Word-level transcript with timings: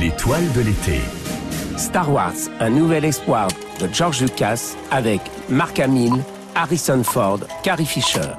L'étoile 0.00 0.52
de 0.52 0.60
l'été. 0.60 1.00
Star 1.78 2.12
Wars, 2.12 2.34
un 2.60 2.68
nouvel 2.68 3.06
espoir 3.06 3.48
de 3.80 3.88
George 3.90 4.20
Lucas 4.20 4.76
avec 4.90 5.22
Mark 5.48 5.80
Hamill, 5.80 6.12
Harrison 6.54 7.02
Ford, 7.02 7.40
Carrie 7.62 7.86
Fisher. 7.86 8.32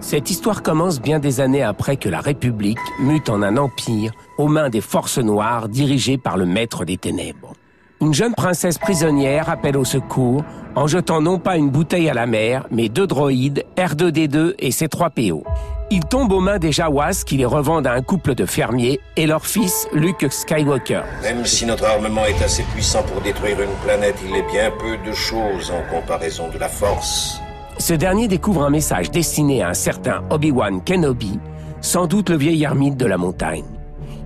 Cette 0.00 0.30
histoire 0.30 0.62
commence 0.62 0.98
bien 0.98 1.18
des 1.18 1.40
années 1.40 1.62
après 1.62 1.98
que 1.98 2.08
la 2.08 2.20
République 2.20 2.78
mute 3.00 3.28
en 3.28 3.42
un 3.42 3.58
empire 3.58 4.12
aux 4.38 4.48
mains 4.48 4.70
des 4.70 4.80
forces 4.80 5.18
noires 5.18 5.68
dirigées 5.68 6.16
par 6.16 6.38
le 6.38 6.46
maître 6.46 6.86
des 6.86 6.96
ténèbres. 6.96 7.52
Une 8.00 8.14
jeune 8.14 8.34
princesse 8.34 8.78
prisonnière 8.78 9.50
appelle 9.50 9.76
au 9.76 9.84
secours 9.84 10.42
en 10.74 10.86
jetant 10.86 11.20
non 11.20 11.38
pas 11.38 11.58
une 11.58 11.68
bouteille 11.68 12.08
à 12.08 12.14
la 12.14 12.26
mer, 12.26 12.66
mais 12.70 12.88
deux 12.88 13.06
droïdes, 13.06 13.66
R2D2 13.76 14.54
et 14.58 14.70
C3PO. 14.70 15.42
Ils 15.88 16.04
tombent 16.04 16.32
aux 16.32 16.40
mains 16.40 16.58
des 16.58 16.72
Jawas 16.72 17.22
qui 17.24 17.36
les 17.36 17.44
revendent 17.44 17.86
à 17.86 17.92
un 17.92 18.02
couple 18.02 18.34
de 18.34 18.44
fermiers 18.44 18.98
et 19.16 19.24
leur 19.24 19.46
fils, 19.46 19.86
Luke 19.92 20.26
Skywalker. 20.28 21.02
Même 21.22 21.44
si 21.44 21.64
notre 21.64 21.84
armement 21.84 22.24
est 22.24 22.42
assez 22.42 22.64
puissant 22.74 23.04
pour 23.04 23.20
détruire 23.20 23.60
une 23.60 23.74
planète, 23.84 24.16
il 24.28 24.34
est 24.34 24.50
bien 24.50 24.72
peu 24.72 24.96
de 25.08 25.14
choses 25.14 25.70
en 25.70 25.94
comparaison 25.94 26.48
de 26.52 26.58
la 26.58 26.68
force. 26.68 27.40
Ce 27.78 27.94
dernier 27.94 28.26
découvre 28.26 28.64
un 28.64 28.70
message 28.70 29.12
destiné 29.12 29.62
à 29.62 29.68
un 29.68 29.74
certain 29.74 30.24
Obi-Wan 30.30 30.82
Kenobi, 30.82 31.38
sans 31.80 32.06
doute 32.06 32.30
le 32.30 32.36
vieil 32.36 32.64
ermite 32.64 32.96
de 32.96 33.06
la 33.06 33.16
montagne. 33.16 33.64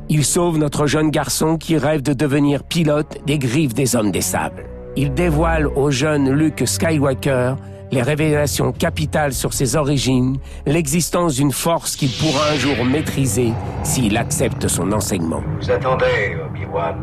Il 0.08 0.24
sauve 0.24 0.56
notre 0.56 0.86
jeune 0.86 1.10
garçon 1.10 1.58
qui 1.58 1.76
rêve 1.76 2.00
de 2.00 2.14
devenir 2.14 2.64
pilote 2.64 3.18
des 3.26 3.38
griffes 3.38 3.74
des 3.74 3.96
hommes 3.96 4.12
des 4.12 4.22
sables. 4.22 4.64
Il 4.96 5.12
dévoile 5.12 5.66
au 5.66 5.90
jeune 5.90 6.30
Luke 6.30 6.66
Skywalker 6.66 7.54
les 7.92 8.02
révélations 8.02 8.72
capitales 8.72 9.32
sur 9.32 9.52
ses 9.52 9.76
origines, 9.76 10.38
l'existence 10.66 11.34
d'une 11.34 11.52
force 11.52 11.96
qu'il 11.96 12.10
pourra 12.10 12.50
un 12.52 12.56
jour 12.56 12.84
maîtriser 12.84 13.52
s'il 13.82 14.16
accepte 14.16 14.68
son 14.68 14.92
enseignement. 14.92 15.42
Vous 15.60 15.70
attendez, 15.70 16.36
Obi-Wan. 16.46 16.96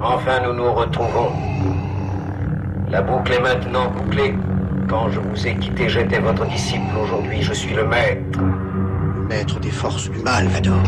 Enfin, 0.00 0.40
nous 0.44 0.54
nous 0.54 0.72
retrouvons. 0.72 1.30
La 2.90 3.02
boucle 3.02 3.32
est 3.32 3.40
maintenant 3.40 3.90
bouclée. 3.90 4.34
Quand 4.88 5.08
je 5.10 5.20
vous 5.20 5.46
ai 5.46 5.54
quitté, 5.56 5.88
j'étais 5.88 6.18
votre 6.18 6.44
disciple. 6.46 6.84
Aujourd'hui, 7.02 7.40
je 7.40 7.52
suis 7.52 7.74
le 7.74 7.86
maître. 7.86 8.40
Maître 9.28 9.60
des 9.60 9.70
forces 9.70 10.10
du 10.10 10.18
mal, 10.18 10.48
Vador. 10.48 10.82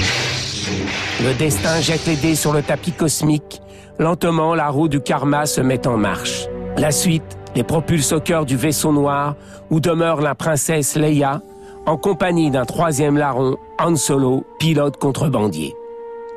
Le 1.22 1.32
destin 1.34 1.80
jette 1.80 2.06
les 2.06 2.16
dés 2.16 2.34
sur 2.34 2.52
le 2.52 2.62
tapis 2.62 2.92
cosmique. 2.92 3.60
Lentement, 3.98 4.54
la 4.54 4.68
roue 4.68 4.88
du 4.88 5.00
karma 5.00 5.46
se 5.46 5.60
met 5.60 5.86
en 5.86 5.96
marche. 5.96 6.46
La 6.76 6.90
suite 6.90 7.38
les 7.54 7.62
propulse 7.62 8.12
au 8.12 8.20
cœur 8.20 8.44
du 8.44 8.56
vaisseau 8.56 8.92
noir 8.92 9.36
où 9.70 9.80
demeure 9.80 10.20
la 10.20 10.34
princesse 10.34 10.96
Leia 10.96 11.40
en 11.86 11.96
compagnie 11.96 12.50
d'un 12.50 12.64
troisième 12.64 13.18
larron, 13.18 13.56
Han 13.78 13.96
Solo, 13.96 14.44
pilote 14.58 14.96
contrebandier. 14.96 15.76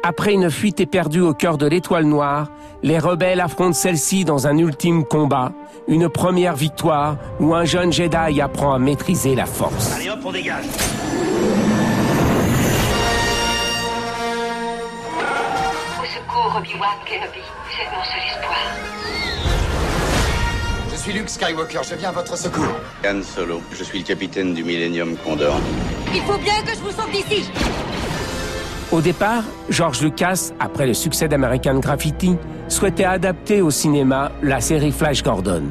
Après 0.04 0.34
une 0.34 0.50
fuite 0.52 0.80
éperdue 0.80 1.22
au 1.22 1.34
cœur 1.34 1.58
de 1.58 1.66
l'étoile 1.66 2.06
noire, 2.06 2.50
les 2.84 3.00
rebelles 3.00 3.40
affrontent 3.40 3.74
celle-ci 3.74 4.26
dans 4.26 4.48
un 4.48 4.58
ultime 4.58 5.04
combat, 5.06 5.52
une 5.88 6.10
première 6.10 6.56
victoire 6.56 7.18
où 7.40 7.56
un 7.56 7.66
jeune 7.66 7.92
Jedi 7.92 8.42
apprend 8.42 8.74
à 8.74 8.80
maîtriser 8.80 9.36
la 9.36 9.46
force. 9.46 9.96
Allez 9.96 10.10
hop, 10.10 10.20
on 10.24 10.32
dégage 10.32 10.66
Au 16.00 16.06
secours, 16.06 16.56
Obi-Wan 16.58 16.98
Kenobi. 17.06 17.40
Vous 17.40 17.82
êtes 17.82 17.92
mon 17.92 18.04
seul 18.04 18.24
espoir. 18.30 19.57
Je 21.08 21.14
suis 21.14 21.22
Luke 21.22 21.30
Skywalker, 21.30 21.80
je 21.90 21.96
viens 21.96 22.10
à 22.10 22.12
votre 22.12 22.38
secours. 22.38 22.66
Han 23.06 23.22
Solo, 23.24 23.62
je 23.72 23.82
suis 23.82 24.00
le 24.00 24.04
capitaine 24.04 24.54
du 24.54 24.62
Millennium 24.62 25.16
Condor. 25.16 25.56
Il 26.14 26.20
faut 26.24 26.38
bien 26.38 26.62
que 26.66 26.74
je 26.76 26.82
vous 26.82 26.92
sauve 26.92 27.10
d'ici. 27.10 27.50
Au 28.92 29.00
départ, 29.00 29.44
George 29.70 30.02
Lucas, 30.02 30.52
après 30.60 30.86
le 30.86 30.94
succès 30.94 31.30
d'American 31.30 31.80
Graffiti, 31.80 32.36
souhaitait 32.68 33.06
adapter 33.06 33.62
au 33.62 33.72
cinéma 33.72 34.34
la 34.44 34.60
série 34.60 34.92
Flash 34.92 35.24
Gordon. 35.24 35.64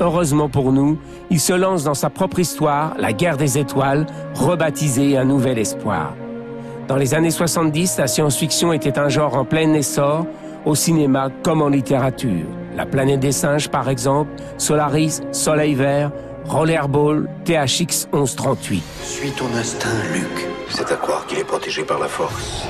Heureusement 0.00 0.50
pour 0.50 0.70
nous, 0.70 0.98
il 1.30 1.40
se 1.40 1.54
lance 1.54 1.84
dans 1.84 1.94
sa 1.94 2.10
propre 2.10 2.40
histoire, 2.40 2.94
La 2.98 3.14
guerre 3.14 3.38
des 3.38 3.56
étoiles, 3.56 4.04
rebaptisée 4.34 5.16
Un 5.16 5.24
nouvel 5.24 5.58
espoir. 5.58 6.12
Dans 6.88 6.96
les 6.96 7.14
années 7.14 7.30
70, 7.30 7.96
la 7.96 8.06
science-fiction 8.06 8.74
était 8.74 8.98
un 8.98 9.08
genre 9.08 9.34
en 9.34 9.46
plein 9.46 9.72
essor, 9.72 10.26
au 10.66 10.74
cinéma 10.74 11.30
comme 11.42 11.62
en 11.62 11.68
littérature. 11.68 12.44
La 12.76 12.86
planète 12.86 13.20
des 13.20 13.32
singes, 13.32 13.68
par 13.68 13.88
exemple, 13.88 14.30
Solaris, 14.58 15.20
Soleil 15.30 15.74
vert, 15.74 16.10
Rollerball, 16.46 17.28
THX 17.44 18.08
1138. 18.12 18.82
Suis 19.02 19.30
ton 19.30 19.46
instinct, 19.54 19.88
Luke. 20.12 20.46
C'est 20.68 20.90
à 20.90 20.96
croire 20.96 21.24
qu'il 21.26 21.38
est 21.38 21.44
protégé 21.44 21.84
par 21.84 22.00
la 22.00 22.08
force. 22.08 22.66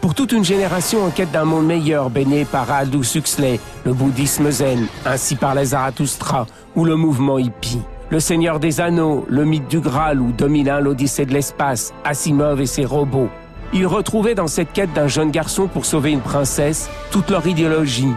Pour 0.00 0.14
toute 0.14 0.32
une 0.32 0.44
génération 0.44 1.04
en 1.04 1.10
quête 1.10 1.30
d'un 1.30 1.44
monde 1.44 1.66
meilleur, 1.66 2.10
baigné 2.10 2.44
par 2.44 2.70
Aldous 2.70 3.16
Huxley, 3.16 3.60
le 3.84 3.92
bouddhisme 3.92 4.50
zen, 4.50 4.86
ainsi 5.06 5.36
par 5.36 5.54
les 5.54 5.66
Zarathustra 5.66 6.46
ou 6.74 6.84
le 6.84 6.96
mouvement 6.96 7.38
hippie. 7.38 7.80
Le 8.10 8.20
Seigneur 8.20 8.58
des 8.58 8.80
Anneaux, 8.80 9.26
le 9.28 9.44
mythe 9.44 9.68
du 9.68 9.80
Graal 9.80 10.20
ou 10.20 10.32
2001, 10.32 10.80
l'Odyssée 10.80 11.26
de 11.26 11.34
l'espace, 11.34 11.92
Asimov 12.04 12.60
et 12.60 12.66
ses 12.66 12.86
robots. 12.86 13.28
Ils 13.74 13.86
retrouvaient 13.86 14.34
dans 14.34 14.46
cette 14.46 14.72
quête 14.72 14.92
d'un 14.94 15.08
jeune 15.08 15.30
garçon 15.30 15.68
pour 15.68 15.84
sauver 15.84 16.10
une 16.10 16.22
princesse 16.22 16.88
toute 17.10 17.28
leur 17.30 17.46
idéologie. 17.46 18.08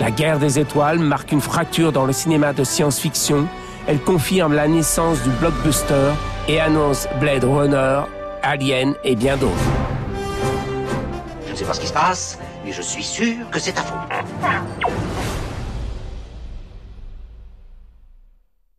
La 0.00 0.10
guerre 0.10 0.38
des 0.38 0.58
étoiles 0.58 0.98
marque 0.98 1.30
une 1.32 1.40
fracture 1.40 1.92
dans 1.92 2.04
le 2.04 2.12
cinéma 2.12 2.52
de 2.52 2.64
science-fiction. 2.64 3.46
Elle 3.86 4.00
confirme 4.00 4.52
la 4.52 4.66
naissance 4.66 5.22
du 5.22 5.30
blockbuster 5.30 6.12
et 6.48 6.58
annonce 6.60 7.06
Blade 7.20 7.44
Runner, 7.44 8.00
Alien 8.42 8.94
et 9.04 9.14
bien 9.14 9.36
d'autres. 9.36 9.52
Je 11.46 11.52
ne 11.52 11.56
sais 11.56 11.64
pas 11.64 11.74
ce 11.74 11.80
qui 11.80 11.86
se 11.86 11.92
passe, 11.92 12.38
mais 12.64 12.72
je 12.72 12.82
suis 12.82 13.04
sûr 13.04 13.48
que 13.50 13.60
c'est 13.60 13.72
ta 13.72 13.82
faute. 13.82 13.96